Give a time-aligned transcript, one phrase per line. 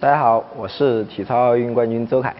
[0.00, 2.34] 大家好，我是体操奥运冠军周凯。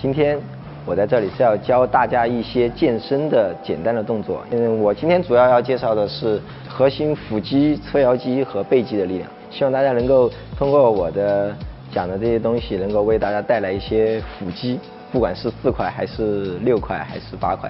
[0.00, 0.38] 今天
[0.86, 4.44] 我在这里是要教大家一些健身的简单的动作。
[4.52, 9.28] 嗯，我今天主要要介绍的是核心腹肌、侧腰肌和背肌的力量。
[9.50, 11.52] 希望大家能够通过我的
[11.90, 14.78] 讲的这些东西，能够为大家带来一些腹肌，
[15.10, 17.68] 不管是四块还是六块还是八块。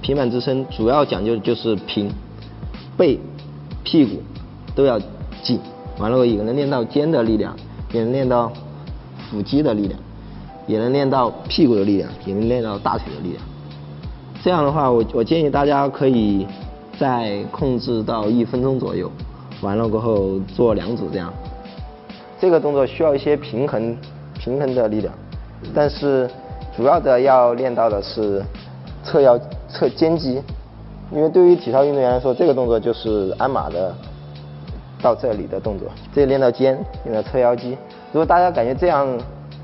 [0.00, 2.10] 平板支撑主要讲究的就是平、
[2.96, 3.20] 背、
[3.84, 4.22] 屁股
[4.74, 4.98] 都要
[5.42, 5.60] 紧。
[5.98, 7.56] 完了也能练到肩的力量，
[7.92, 8.52] 也能练到。
[9.30, 10.00] 腹肌的力量，
[10.66, 13.44] 也能练到屁股的力量，也能练到大腿的力量。
[14.42, 16.46] 这样的话，我我建议大家可以
[16.98, 19.12] 再控制到一分钟左右，
[19.60, 21.30] 完了过后做两组这样。
[22.40, 23.94] 这个动作需要一些平衡
[24.38, 25.12] 平衡的力量，
[25.74, 26.26] 但是
[26.74, 28.42] 主要的要练到的是
[29.04, 29.38] 侧腰
[29.68, 30.40] 侧肩肌，
[31.12, 33.94] 因为对于体操运动员来说，这个动作就是鞍马的
[35.02, 37.76] 到这里的动作，这练到肩，练到侧腰肌。
[38.12, 39.06] 如果大家感觉这样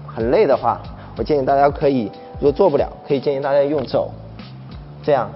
[0.07, 0.81] 很累的话，
[1.17, 4.11] 我建议大家可以，如果做不了，可以建议大家用肘
[5.03, 5.31] 这样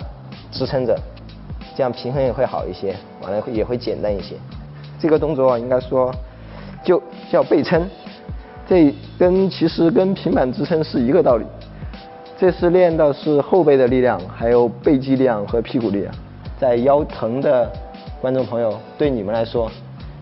[0.50, 0.98] 支撑着，
[1.76, 4.34] 这样平衡也会好一些，完了也会简单一些。
[5.00, 6.12] 这个动作应该说
[6.82, 7.88] 就叫背撑，
[8.66, 11.44] 这跟其实跟平板支撑是一个道理。
[12.36, 16.14] 这是练的是后背的力量，还有背肌力量和屁股力量。
[16.58, 17.70] 在腰疼的
[18.20, 19.70] 观众朋友，对你们来说，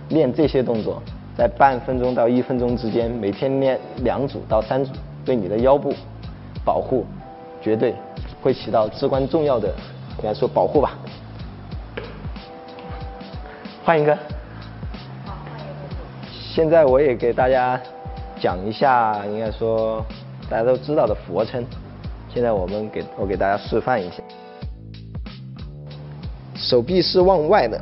[0.08, 1.02] 练这些动作。
[1.36, 4.90] 在半分钟到一分钟之间，每天练两组到三组，
[5.22, 5.92] 对你的腰部
[6.64, 7.04] 保护
[7.60, 7.94] 绝对
[8.42, 10.94] 会起到至关重要的，应该说保护吧。
[13.84, 14.16] 换一个。
[16.30, 17.78] 现在我也给大家
[18.40, 20.02] 讲一下，应该说
[20.48, 21.62] 大家都知道的俯卧撑。
[22.32, 24.22] 现在我们给我给大家示范一下，
[26.54, 27.78] 手臂是往外的。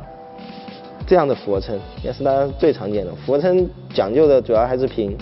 [1.07, 3.11] 这样的俯卧撑也是大家最常见的。
[3.25, 5.15] 俯卧撑讲究的主要还是平，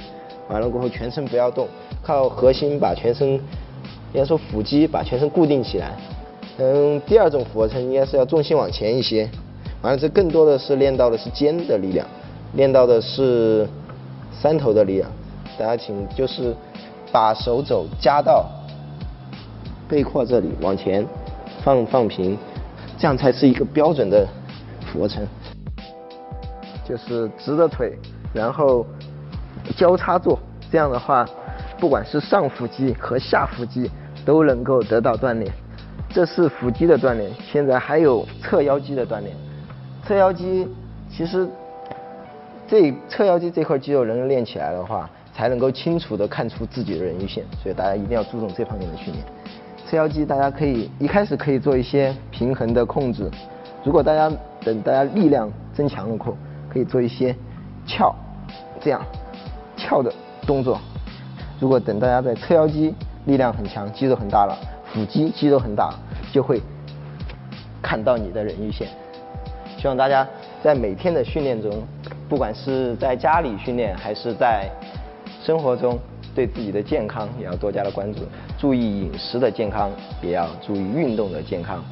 [0.49, 1.67] 完了过后全身不要动，
[2.01, 3.41] 靠核心把全身，应
[4.13, 5.91] 该说腹肌把全身固定起来。
[6.57, 9.29] 嗯，第二种俯卧撑应该是要重心往前一些，
[9.81, 12.07] 完了这更多的是练到的是肩的力量，
[12.53, 13.67] 练到的是
[14.31, 15.11] 三头的力量。
[15.57, 16.55] 大家请就是
[17.11, 18.45] 把手肘夹到
[19.88, 21.05] 背阔这里往前
[21.63, 22.38] 放放平，
[22.97, 24.25] 这样才是一个标准的
[24.85, 25.27] 俯卧撑。
[26.93, 27.97] 就是直着腿，
[28.35, 28.85] 然后
[29.75, 30.37] 交叉做，
[30.71, 31.27] 这样的话，
[31.79, 33.89] 不管是上腹肌和下腹肌
[34.23, 35.51] 都能够得到锻炼。
[36.07, 39.35] 这是腹肌的锻炼，现在还有侧腰肌的锻炼。
[40.05, 40.67] 侧腰肌
[41.09, 41.49] 其实
[42.67, 49.25] 这侧腰肌这块肌肉能够练起来的话，才能够清楚的看出自己的人鱼线，所以大家一定要注重这方面的训练。
[49.87, 53.31] 侧腰肌大家可以一开始可以做一些平衡的控制，
[53.83, 54.31] 如果大家
[54.63, 56.37] 等大家力量增强了后。
[56.73, 57.35] 可以做一些
[57.85, 58.16] 翘，
[58.81, 59.00] 这样
[59.78, 60.11] 翘的
[60.47, 60.79] 动作。
[61.59, 62.94] 如果等大家在侧腰肌
[63.25, 64.57] 力量很强，肌肉很大了，
[64.91, 65.94] 腹肌肌肉很大，
[66.31, 66.59] 就会
[67.81, 68.88] 看到你的人鱼线。
[69.78, 70.28] 希望大家
[70.63, 71.72] 在每天的训练中，
[72.28, 74.67] 不管是在家里训练还是在
[75.44, 76.00] 生活中，
[76.34, 78.22] 对自己的健康也要多加的关注，
[78.57, 79.91] 注意饮食的健康，
[80.22, 81.84] 也要注意运动的健康。